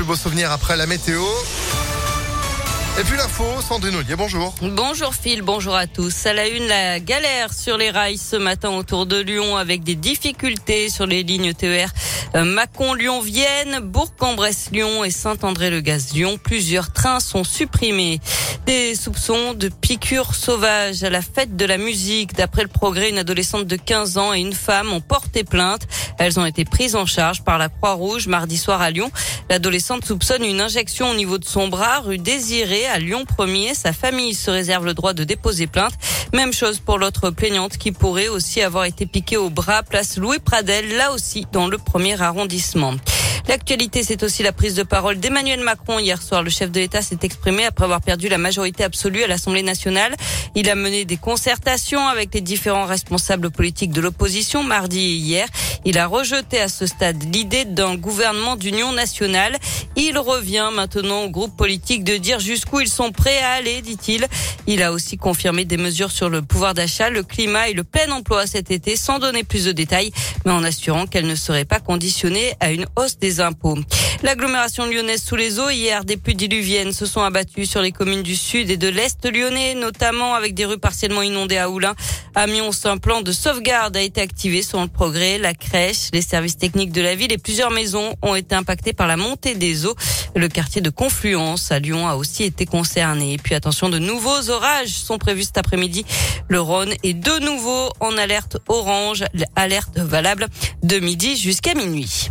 plus 0.00 0.06
beaux 0.06 0.16
souvenirs 0.16 0.50
après 0.50 0.78
la 0.78 0.86
météo. 0.86 1.20
Et 2.98 3.02
puis 3.04 3.16
l'info, 3.16 3.44
Sandrine 3.66 3.94
Ollier, 3.94 4.16
bonjour. 4.16 4.54
Bonjour 4.60 5.14
Phil, 5.14 5.42
bonjour 5.42 5.74
à 5.74 5.86
tous. 5.86 6.26
À 6.26 6.34
la 6.34 6.48
une, 6.48 6.66
la 6.66 7.00
galère 7.00 7.54
sur 7.54 7.78
les 7.78 7.90
rails 7.90 8.18
ce 8.18 8.36
matin 8.36 8.70
autour 8.70 9.06
de 9.06 9.18
Lyon 9.18 9.56
avec 9.56 9.84
des 9.84 9.94
difficultés 9.94 10.90
sur 10.90 11.06
les 11.06 11.22
lignes 11.22 11.54
TER 11.54 11.90
euh, 12.34 12.44
Mâcon-Lyon-Vienne, 12.44 13.80
Bourg-en-Bresse-Lyon 13.80 15.04
et 15.04 15.10
Saint-André-le-Gaz-Lyon. 15.10 16.38
Plusieurs 16.42 16.92
trains 16.92 17.20
sont 17.20 17.42
supprimés. 17.42 18.20
Des 18.66 18.94
soupçons 18.94 19.54
de 19.54 19.68
piqûres 19.68 20.34
sauvages 20.34 21.02
à 21.02 21.10
la 21.10 21.22
fête 21.22 21.56
de 21.56 21.64
la 21.64 21.78
musique. 21.78 22.34
D'après 22.34 22.62
le 22.62 22.68
progrès, 22.68 23.10
une 23.10 23.18
adolescente 23.18 23.66
de 23.66 23.76
15 23.76 24.18
ans 24.18 24.34
et 24.34 24.40
une 24.40 24.52
femme 24.52 24.92
ont 24.92 25.00
porté 25.00 25.42
plainte. 25.42 25.88
Elles 26.18 26.38
ont 26.38 26.46
été 26.46 26.64
prises 26.64 26.94
en 26.94 27.06
charge 27.06 27.42
par 27.42 27.58
la 27.58 27.68
Croix-Rouge 27.68 28.26
mardi 28.26 28.58
soir 28.58 28.80
à 28.80 28.90
Lyon. 28.90 29.10
L'adolescente 29.48 30.04
soupçonne 30.04 30.44
une 30.44 30.60
injection 30.60 31.10
au 31.10 31.14
niveau 31.14 31.38
de 31.38 31.44
son 31.44 31.68
bras, 31.68 32.00
rue 32.00 32.18
Désirée, 32.18 32.79
à 32.86 32.98
Lyon 32.98 33.24
1er. 33.24 33.74
Sa 33.74 33.92
famille 33.92 34.34
se 34.34 34.50
réserve 34.50 34.84
le 34.84 34.94
droit 34.94 35.12
de 35.12 35.24
déposer 35.24 35.66
plainte. 35.66 35.94
Même 36.32 36.52
chose 36.52 36.78
pour 36.78 36.98
l'autre 36.98 37.30
plaignante 37.30 37.76
qui 37.76 37.92
pourrait 37.92 38.28
aussi 38.28 38.62
avoir 38.62 38.84
été 38.84 39.06
piquée 39.06 39.36
au 39.36 39.50
bras, 39.50 39.82
place 39.82 40.16
Louis 40.16 40.38
Pradel, 40.38 40.96
là 40.96 41.12
aussi 41.12 41.46
dans 41.52 41.68
le 41.68 41.78
premier 41.78 42.20
arrondissement. 42.20 42.94
L'actualité, 43.50 44.04
c'est 44.04 44.22
aussi 44.22 44.44
la 44.44 44.52
prise 44.52 44.76
de 44.76 44.84
parole 44.84 45.18
d'Emmanuel 45.18 45.58
Macron. 45.58 45.98
Hier 45.98 46.22
soir, 46.22 46.44
le 46.44 46.50
chef 46.50 46.70
de 46.70 46.78
l'État 46.78 47.02
s'est 47.02 47.18
exprimé 47.22 47.64
après 47.64 47.82
avoir 47.82 48.00
perdu 48.00 48.28
la 48.28 48.38
majorité 48.38 48.84
absolue 48.84 49.24
à 49.24 49.26
l'Assemblée 49.26 49.64
nationale. 49.64 50.14
Il 50.54 50.70
a 50.70 50.76
mené 50.76 51.04
des 51.04 51.16
concertations 51.16 52.06
avec 52.06 52.32
les 52.32 52.42
différents 52.42 52.84
responsables 52.84 53.50
politiques 53.50 53.90
de 53.90 54.00
l'opposition 54.00 54.62
mardi 54.62 55.00
et 55.00 55.14
hier. 55.14 55.48
Il 55.84 55.98
a 55.98 56.06
rejeté 56.06 56.60
à 56.60 56.68
ce 56.68 56.86
stade 56.86 57.24
l'idée 57.34 57.64
d'un 57.64 57.96
gouvernement 57.96 58.54
d'union 58.54 58.92
nationale. 58.92 59.58
Il 59.96 60.16
revient 60.16 60.68
maintenant 60.72 61.24
au 61.24 61.28
groupe 61.28 61.56
politique 61.56 62.04
de 62.04 62.18
dire 62.18 62.38
jusqu'où 62.38 62.78
ils 62.78 62.88
sont 62.88 63.10
prêts 63.10 63.40
à 63.40 63.54
aller, 63.54 63.82
dit-il. 63.82 64.28
Il 64.72 64.84
a 64.84 64.92
aussi 64.92 65.16
confirmé 65.16 65.64
des 65.64 65.76
mesures 65.76 66.12
sur 66.12 66.30
le 66.30 66.42
pouvoir 66.42 66.74
d'achat, 66.74 67.10
le 67.10 67.24
climat 67.24 67.68
et 67.68 67.72
le 67.72 67.82
plein 67.82 68.08
emploi 68.12 68.46
cet 68.46 68.70
été 68.70 68.94
sans 68.94 69.18
donner 69.18 69.42
plus 69.42 69.64
de 69.64 69.72
détails, 69.72 70.12
mais 70.44 70.52
en 70.52 70.62
assurant 70.62 71.08
qu'elle 71.08 71.26
ne 71.26 71.34
serait 71.34 71.64
pas 71.64 71.80
conditionnée 71.80 72.52
à 72.60 72.70
une 72.70 72.86
hausse 72.94 73.18
des 73.18 73.40
impôts. 73.40 73.76
L'agglomération 74.22 74.84
lyonnaise 74.84 75.22
sous 75.22 75.34
les 75.34 75.58
eaux, 75.58 75.70
hier, 75.70 76.04
des 76.04 76.18
pluies 76.18 76.34
diluviennes 76.34 76.92
se 76.92 77.06
sont 77.06 77.22
abattues 77.22 77.64
sur 77.64 77.80
les 77.80 77.90
communes 77.90 78.22
du 78.22 78.36
sud 78.36 78.68
et 78.68 78.76
de 78.76 78.86
l'est 78.86 79.24
lyonnais, 79.24 79.74
notamment 79.74 80.34
avec 80.34 80.52
des 80.52 80.66
rues 80.66 80.78
partiellement 80.78 81.22
inondées 81.22 81.56
à 81.56 81.70
Oulin. 81.70 81.94
À 82.34 82.46
Mions, 82.46 82.70
un 82.84 82.98
plan 82.98 83.22
de 83.22 83.32
sauvegarde 83.32 83.96
a 83.96 84.02
été 84.02 84.20
activé 84.20 84.60
sur 84.60 84.78
le 84.78 84.88
progrès. 84.88 85.38
La 85.38 85.54
crèche, 85.54 86.10
les 86.12 86.20
services 86.20 86.58
techniques 86.58 86.92
de 86.92 87.00
la 87.00 87.14
ville 87.14 87.32
et 87.32 87.38
plusieurs 87.38 87.70
maisons 87.70 88.14
ont 88.20 88.34
été 88.34 88.54
impactées 88.54 88.92
par 88.92 89.06
la 89.06 89.16
montée 89.16 89.54
des 89.54 89.86
eaux. 89.86 89.96
Le 90.36 90.48
quartier 90.48 90.82
de 90.82 90.90
Confluence 90.90 91.72
à 91.72 91.78
Lyon 91.78 92.06
a 92.06 92.16
aussi 92.16 92.44
été 92.44 92.66
concerné. 92.66 93.32
Et 93.32 93.38
puis 93.38 93.54
attention, 93.54 93.88
de 93.88 93.98
nouveaux 93.98 94.50
orages 94.50 94.90
sont 94.90 95.16
prévus 95.16 95.44
cet 95.44 95.56
après-midi. 95.56 96.04
Le 96.48 96.60
Rhône 96.60 96.92
est 97.02 97.14
de 97.14 97.38
nouveau 97.42 97.88
en 98.00 98.14
alerte 98.18 98.58
orange, 98.68 99.24
alerte 99.56 99.96
valable 99.96 100.46
de 100.82 100.98
midi 100.98 101.38
jusqu'à 101.38 101.72
minuit. 101.74 102.30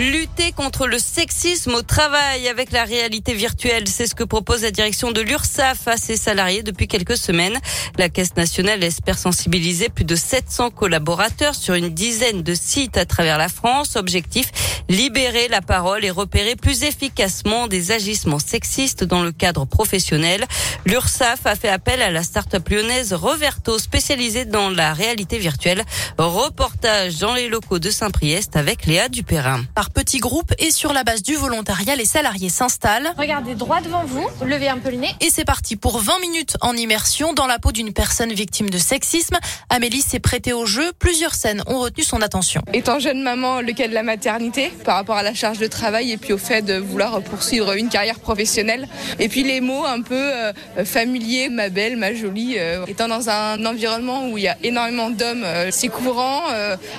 Lutter 0.00 0.50
contre 0.50 0.88
le 0.88 0.98
sexisme 0.98 1.74
au 1.74 1.82
travail 1.82 2.48
avec 2.48 2.72
la 2.72 2.82
réalité 2.82 3.32
virtuelle, 3.32 3.86
c'est 3.86 4.08
ce 4.08 4.16
que 4.16 4.24
propose 4.24 4.62
la 4.62 4.72
direction 4.72 5.12
de 5.12 5.20
l'URSSAF 5.20 5.86
à 5.86 5.96
ses 5.96 6.16
salariés 6.16 6.64
depuis 6.64 6.88
quelques 6.88 7.16
semaines. 7.16 7.56
La 7.96 8.08
Caisse 8.08 8.34
nationale 8.34 8.82
espère 8.82 9.16
sensibiliser 9.16 9.88
plus 9.90 10.04
de 10.04 10.16
700 10.16 10.70
collaborateurs 10.70 11.54
sur 11.54 11.74
une 11.74 11.90
dizaine 11.90 12.42
de 12.42 12.54
sites 12.54 12.96
à 12.96 13.06
travers 13.06 13.38
la 13.38 13.48
France. 13.48 13.94
Objectif, 13.94 14.50
libérer 14.88 15.46
la 15.46 15.60
parole 15.60 16.04
et 16.04 16.10
repérer 16.10 16.56
plus 16.56 16.82
efficacement 16.82 17.68
des 17.68 17.92
agissements 17.92 18.40
sexistes 18.40 19.04
dans 19.04 19.22
le 19.22 19.30
cadre 19.30 19.64
professionnel. 19.64 20.44
L'URSSAF 20.86 21.46
a 21.46 21.54
fait 21.54 21.68
appel 21.68 22.02
à 22.02 22.10
la 22.10 22.24
start-up 22.24 22.68
lyonnaise 22.68 23.12
Reverto 23.12 23.78
spécialisée 23.78 24.44
dans 24.44 24.70
la 24.70 24.92
réalité 24.92 25.38
virtuelle. 25.38 25.84
Reportage 26.18 27.18
dans 27.18 27.34
les 27.34 27.48
locaux 27.48 27.78
de 27.78 27.90
Saint-Priest 27.90 28.56
avec 28.56 28.86
Léa 28.86 29.08
Dupérin 29.08 29.62
petits 29.90 30.18
groupes 30.18 30.52
et 30.58 30.70
sur 30.70 30.92
la 30.92 31.04
base 31.04 31.22
du 31.22 31.34
volontariat, 31.34 31.96
les 31.96 32.04
salariés 32.04 32.48
s'installent. 32.48 33.12
Regardez 33.18 33.54
droit 33.54 33.80
devant 33.80 34.04
vous, 34.04 34.26
levez 34.44 34.68
un 34.68 34.78
peu 34.78 34.90
le 34.90 34.96
nez. 34.96 35.10
Et 35.20 35.30
c'est 35.30 35.44
parti 35.44 35.76
pour 35.76 35.98
20 35.98 36.20
minutes 36.20 36.56
en 36.60 36.76
immersion 36.76 37.32
dans 37.32 37.46
la 37.46 37.58
peau 37.58 37.72
d'une 37.72 37.92
personne 37.92 38.32
victime 38.32 38.70
de 38.70 38.78
sexisme. 38.78 39.36
Amélie 39.70 40.02
s'est 40.02 40.20
prêtée 40.20 40.52
au 40.52 40.66
jeu. 40.66 40.92
Plusieurs 40.98 41.34
scènes 41.34 41.62
ont 41.66 41.78
retenu 41.78 42.04
son 42.04 42.22
attention. 42.22 42.62
Étant 42.72 42.98
jeune 42.98 43.22
maman, 43.22 43.60
le 43.60 43.72
cas 43.72 43.88
de 43.88 43.94
la 43.94 44.02
maternité 44.02 44.70
par 44.84 44.96
rapport 44.96 45.16
à 45.16 45.22
la 45.22 45.34
charge 45.34 45.58
de 45.58 45.66
travail 45.66 46.12
et 46.12 46.16
puis 46.16 46.32
au 46.32 46.38
fait 46.38 46.62
de 46.62 46.74
vouloir 46.74 47.20
poursuivre 47.22 47.72
une 47.72 47.88
carrière 47.88 48.18
professionnelle. 48.18 48.88
Et 49.18 49.28
puis 49.28 49.42
les 49.42 49.60
mots 49.60 49.84
un 49.84 50.00
peu 50.02 50.14
euh, 50.14 50.52
familiers, 50.84 51.48
ma 51.48 51.68
belle, 51.68 51.96
ma 51.96 52.14
jolie. 52.14 52.56
Euh, 52.58 52.84
étant 52.86 53.08
dans 53.08 53.28
un 53.28 53.64
environnement 53.64 54.28
où 54.28 54.38
il 54.38 54.44
y 54.44 54.48
a 54.48 54.56
énormément 54.62 55.10
d'hommes, 55.10 55.44
euh, 55.44 55.68
c'est 55.70 55.88
courant. 55.88 56.42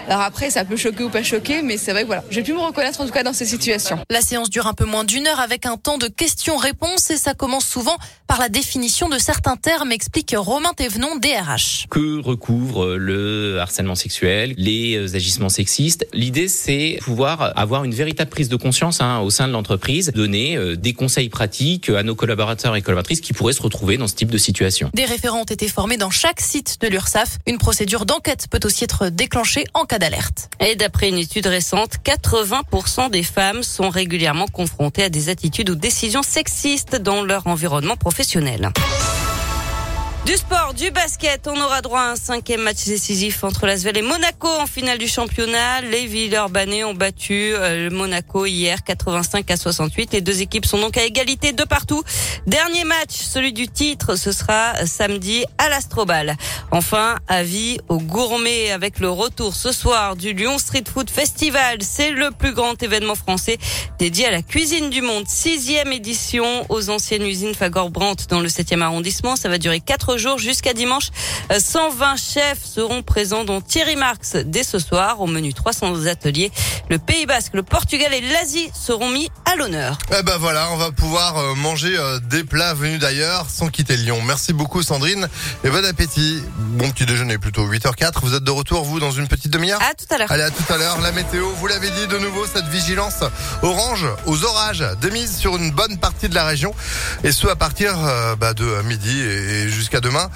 alors 0.07 0.21
après, 0.21 0.49
ça 0.49 0.65
peut 0.65 0.77
choquer 0.77 1.03
ou 1.03 1.09
pas 1.09 1.23
choquer, 1.23 1.61
mais 1.61 1.77
c'est 1.77 1.91
vrai 1.91 2.01
que 2.01 2.07
voilà, 2.07 2.23
j'ai 2.29 2.43
pu 2.43 2.53
me 2.53 2.59
reconnaître 2.75 2.99
en 2.99 3.05
tout 3.05 3.13
cas 3.13 3.23
dans 3.23 3.31
ces 3.31 3.45
situations. 3.45 3.97
La 4.09 4.19
séance 4.19 4.49
dure 4.49 4.67
un 4.67 4.73
peu 4.73 4.83
moins 4.83 5.05
d'une 5.05 5.27
heure 5.27 5.39
avec 5.39 5.65
un 5.65 5.77
temps 5.77 5.97
de 5.97 6.07
questions-réponses 6.07 7.09
et 7.09 7.15
ça 7.15 7.33
commence 7.33 7.65
souvent 7.65 7.95
par 8.27 8.39
la 8.39 8.49
définition 8.49 9.07
de 9.07 9.17
certains 9.17 9.55
termes, 9.55 9.93
explique 9.93 10.35
Romain 10.37 10.73
Thévenon, 10.75 11.15
DRH. 11.15 11.85
Que 11.89 12.21
recouvre 12.21 12.95
le 12.95 13.59
harcèlement 13.61 13.95
sexuel, 13.95 14.53
les 14.57 15.15
agissements 15.15 15.47
sexistes? 15.47 16.05
L'idée, 16.11 16.49
c'est 16.49 16.97
pouvoir 17.01 17.57
avoir 17.57 17.85
une 17.85 17.93
véritable 17.93 18.29
prise 18.29 18.49
de 18.49 18.57
conscience 18.57 18.99
hein, 18.99 19.19
au 19.19 19.29
sein 19.29 19.47
de 19.47 19.53
l'entreprise, 19.53 20.11
donner 20.13 20.57
euh, 20.57 20.75
des 20.75 20.93
conseils 20.93 21.29
pratiques 21.29 21.89
à 21.89 22.03
nos 22.03 22.15
collaborateurs 22.15 22.75
et 22.75 22.81
collaboratrices 22.81 23.21
qui 23.21 23.31
pourraient 23.31 23.53
se 23.53 23.61
retrouver 23.61 23.95
dans 23.97 24.07
ce 24.07 24.15
type 24.15 24.31
de 24.31 24.37
situation. 24.37 24.89
Des 24.93 25.05
référents 25.05 25.41
ont 25.41 25.45
été 25.45 25.69
formés 25.69 25.97
dans 25.97 26.09
chaque 26.09 26.41
site 26.41 26.81
de 26.81 26.87
l'URSSAF. 26.87 27.37
Une 27.47 27.57
procédure 27.57 28.05
d'enquête 28.05 28.47
peut 28.49 28.59
aussi 28.65 28.83
être 28.83 29.07
déclenchée 29.07 29.63
en 29.73 29.85
cas 29.85 29.99
d'alerte. 29.99 30.49
Et 30.59 30.75
d'après 30.75 31.07
une 31.07 31.19
étude 31.19 31.47
récente, 31.47 31.97
80% 32.03 32.64
des 33.09 33.23
femmes 33.23 33.63
sont 33.63 33.89
régulièrement 33.89 34.47
confrontées 34.47 35.03
à 35.03 35.09
des 35.09 35.29
attitudes 35.29 35.69
ou 35.69 35.75
décisions 35.75 36.23
sexistes 36.23 36.95
dans 36.95 37.23
leur 37.23 37.47
environnement 37.47 37.95
professionnel. 37.95 38.71
Du 40.25 40.33
sport, 40.37 40.73
du 40.73 40.89
basket, 40.89 41.47
on 41.47 41.61
aura 41.61 41.81
droit 41.81 41.99
à 41.99 42.11
un 42.13 42.15
cinquième 42.15 42.61
match 42.61 42.83
décisif 42.85 43.43
entre 43.43 43.67
Lasvel 43.67 43.95
et 43.95 44.01
Monaco 44.01 44.47
en 44.47 44.65
finale 44.65 44.97
du 44.97 45.07
championnat. 45.07 45.81
Les 45.81 46.07
Villeurbanais 46.07 46.83
ont 46.83 46.95
battu 46.95 47.53
euh, 47.53 47.91
Monaco 47.91 48.47
hier 48.47 48.83
85 48.83 49.51
à 49.51 49.55
68. 49.55 50.13
Les 50.13 50.21
deux 50.21 50.41
équipes 50.41 50.65
sont 50.65 50.79
donc 50.79 50.97
à 50.97 51.03
égalité 51.03 51.53
de 51.53 51.63
partout. 51.63 52.01
Dernier 52.47 52.85
match, 52.85 53.11
celui 53.11 53.53
du 53.53 53.67
titre, 53.67 54.15
ce 54.15 54.31
sera 54.31 54.73
samedi 54.87 55.45
à 55.59 55.69
l'Astrobal. 55.69 56.35
Enfin, 56.71 57.17
avis 57.27 57.77
aux 57.87 57.99
gourmets 57.99 58.71
avec 58.71 58.99
le 58.99 59.11
retour 59.11 59.53
ce 59.53 59.71
soir 59.71 60.15
du 60.15 60.33
Lyon 60.33 60.57
Street 60.57 60.85
Food 60.91 61.11
Festival. 61.11 61.77
C'est 61.81 62.09
le 62.09 62.31
plus 62.31 62.53
grand 62.53 62.81
événement 62.81 63.13
français 63.13 63.59
dédié 63.99 64.25
à 64.25 64.31
la 64.31 64.41
cuisine 64.41 64.89
du 64.89 65.03
monde. 65.03 65.25
Sixième 65.27 65.93
édition 65.93 66.65
aux 66.69 66.89
anciennes 66.89 67.27
usines 67.27 67.53
Fagor-Brandt 67.53 68.25
dans 68.27 68.39
le 68.39 68.47
7e 68.47 68.81
arrondissement. 68.81 69.35
Ça 69.35 69.49
va 69.49 69.59
durer 69.59 69.81
quatre 69.81 70.14
jours 70.17 70.37
jusqu'à 70.37 70.73
dimanche. 70.73 71.09
120 71.57 72.13
euh, 72.13 72.17
chefs 72.17 72.63
seront 72.63 73.03
présents 73.03 73.43
dont 73.43 73.61
Thierry 73.61 73.95
Marx 73.95 74.35
dès 74.35 74.63
ce 74.63 74.79
soir 74.79 75.21
au 75.21 75.27
menu 75.27 75.53
300 75.53 76.05
ateliers. 76.07 76.51
Le 76.89 76.97
Pays 76.97 77.25
Basque, 77.25 77.53
le 77.53 77.63
Portugal 77.63 78.13
et 78.13 78.21
l'Asie 78.21 78.69
seront 78.73 79.09
mis 79.09 79.29
à 79.55 79.57
l'honneur. 79.57 79.97
Eh 80.17 80.23
ben 80.23 80.37
voilà, 80.37 80.69
on 80.71 80.77
va 80.77 80.91
pouvoir 80.91 81.37
euh, 81.37 81.55
manger 81.55 81.95
euh, 81.97 82.19
des 82.19 82.43
plats 82.43 82.73
venus 82.73 82.99
d'ailleurs 82.99 83.45
sans 83.49 83.69
quitter 83.69 83.95
Lyon. 83.95 84.21
Merci 84.21 84.53
beaucoup 84.53 84.83
Sandrine 84.83 85.27
et 85.63 85.69
bon 85.69 85.85
appétit. 85.85 86.43
Bon 86.57 86.89
petit 86.91 87.05
déjeuner 87.05 87.37
plutôt 87.37 87.67
8h04. 87.67 88.19
Vous 88.21 88.33
êtes 88.33 88.43
de 88.43 88.51
retour 88.51 88.83
vous 88.83 88.99
dans 88.99 89.11
une 89.11 89.27
petite 89.27 89.51
demi-heure 89.51 89.81
À 89.81 89.93
tout 89.93 90.13
à 90.13 90.17
l'heure. 90.17 90.31
Allez 90.31 90.43
à 90.43 90.51
tout 90.51 90.73
à 90.73 90.77
l'heure. 90.77 90.99
La 91.01 91.11
météo, 91.11 91.49
vous 91.49 91.67
l'avez 91.67 91.89
dit 91.89 92.07
de 92.07 92.17
nouveau 92.17 92.45
cette 92.45 92.67
vigilance 92.67 93.23
orange 93.61 94.05
aux 94.25 94.43
orages 94.43 94.83
démise 95.01 95.35
sur 95.37 95.55
une 95.55 95.71
bonne 95.71 95.97
partie 95.97 96.27
de 96.27 96.35
la 96.35 96.45
région 96.45 96.73
et 97.23 97.31
ce 97.31 97.47
à 97.47 97.55
partir 97.55 97.95
bah, 98.39 98.53
de 98.53 98.81
midi 98.83 99.21
et 99.21 99.69
jusqu'à 99.69 100.01
demain. 100.01 100.29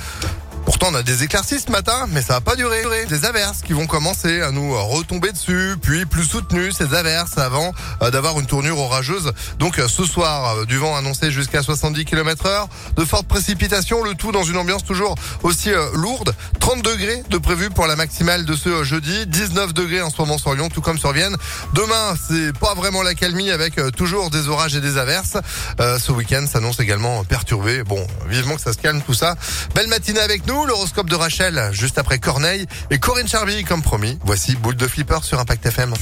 Pourtant, 0.66 0.88
on 0.92 0.96
a 0.96 1.04
des 1.04 1.24
éclaircies 1.24 1.60
ce 1.60 1.72
matin, 1.72 2.06
mais 2.10 2.22
ça 2.22 2.34
va 2.34 2.42
pas 2.42 2.56
durer. 2.56 2.84
Des 3.08 3.26
averses 3.26 3.62
qui 3.62 3.74
vont 3.74 3.88
commencer 3.88 4.42
à 4.42 4.52
nous 4.52 4.74
retomber 4.74 5.32
dessus, 5.32 5.76
puis 5.82 6.06
plus 6.06 6.26
soutenues 6.26 6.72
ces 6.72 6.94
averses 6.94 7.38
avant 7.38 7.74
euh, 8.02 8.12
d'avoir 8.12 8.40
une 8.40 8.46
tournure 8.46 8.78
orageuse. 8.78 9.32
Donc 9.58 9.80
euh, 9.80 9.88
ce 9.88 10.06
soir, 10.06 10.56
euh, 10.56 10.66
du 10.66 10.78
vent 10.78 10.96
annoncé 10.96 11.32
jusqu'à 11.32 11.64
70 11.64 12.06
km 12.06 12.46
heure, 12.46 12.70
de 12.96 13.06
fortes 13.06 13.28
précipitations, 13.28 14.04
le 14.04 14.14
tout 14.16 14.32
dans 14.32 14.44
une 14.44 14.58
ambiance 14.58 14.84
toujours 14.84 15.16
aussi 15.44 15.70
lourde. 15.94 16.34
30 16.60 16.84
degrés 16.84 17.24
de 17.30 17.38
prévu 17.38 17.70
pour 17.70 17.88
la 17.88 17.96
maximale 17.96 18.46
de 18.46 18.56
ce 18.56 18.84
jeudi, 18.84 19.26
19 19.28 19.74
degrés 19.74 20.02
en 20.02 20.10
ce 20.10 20.20
moment 20.20 20.38
sur 20.38 20.54
Lyon, 20.54 20.70
tout 20.70 20.82
comme 20.82 20.98
sur 20.98 21.12
Vienne. 21.12 21.36
Demain, 21.74 22.16
c'est 22.28 22.58
pas 22.58 22.74
vraiment 22.74 23.02
la 23.02 23.16
calmie 23.16 23.52
avec 23.52 23.76
toujours 23.96 24.30
des 24.30 24.48
orages 24.48 24.76
et 24.76 24.82
des 24.82 24.98
averses. 24.98 25.38
ce 25.80 26.12
week-end 26.12 26.46
s'annonce 26.52 26.80
également 26.80 27.24
perturbé. 27.24 27.84
Bon, 27.84 28.06
vivement 28.28 28.56
que 28.56 28.62
ça 28.62 28.74
se 28.74 28.78
calme 28.78 29.02
tout 29.02 29.14
ça. 29.14 29.36
Belle 29.76 29.88
matinée 29.88 30.20
avec 30.20 30.46
nous 30.50 30.66
l'horoscope 30.66 31.10
de 31.10 31.16
Rachel, 31.16 31.70
juste 31.72 32.00
après 32.00 32.18
Corneille 32.18 32.66
et 32.90 32.98
Corinne 32.98 33.28
Charby, 33.28 33.64
comme 33.64 33.84
promis. 33.84 34.18
Voici 34.24 34.56
Boule 34.56 34.76
de 34.76 34.88
Flipper 34.88 35.20
sur 35.22 35.40
Impact 35.40 35.68
FM. 35.68 35.94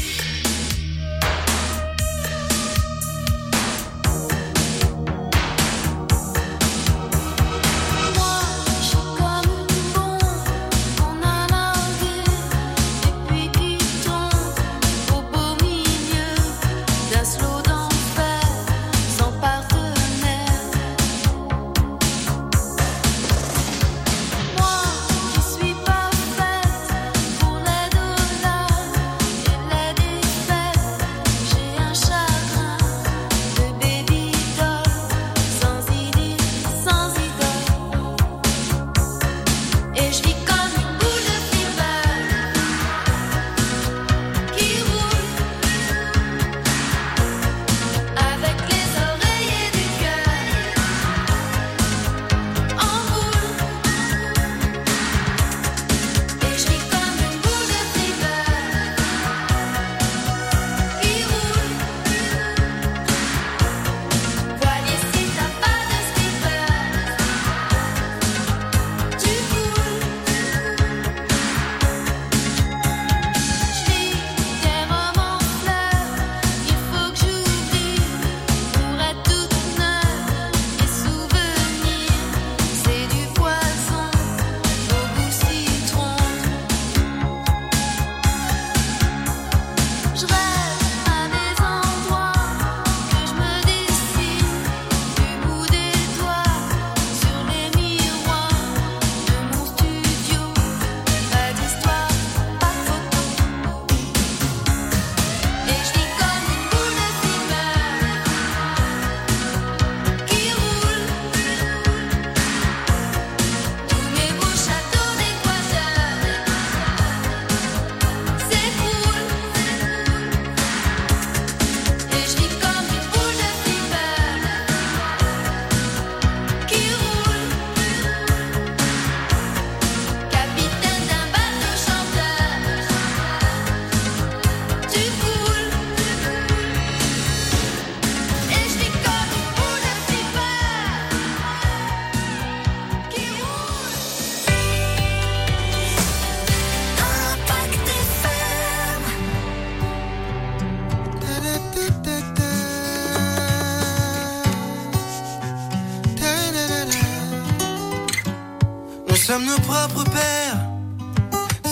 Sommes 159.27 159.45
nos 159.45 159.59
propres 159.59 160.05
pères. 160.05 160.57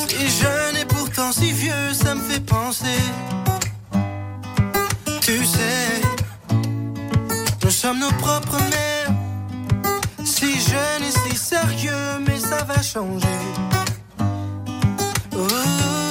Si 0.09 0.27
jeune 0.41 0.75
et 0.75 0.83
pourtant 0.83 1.31
si 1.31 1.53
vieux, 1.53 1.93
ça 1.93 2.13
me 2.13 2.21
fait 2.21 2.41
penser. 2.41 3.01
Tu 5.21 5.45
sais, 5.45 6.01
nous 7.63 7.71
sommes 7.71 7.99
nos 7.99 8.11
propres 8.25 8.61
mères. 8.73 9.13
Si 10.25 10.59
jeune 10.59 11.03
et 11.07 11.29
si 11.29 11.37
sérieux, 11.37 12.19
mais 12.27 12.39
ça 12.39 12.61
va 12.65 12.81
changer. 12.81 13.39
Oh. 15.31 16.04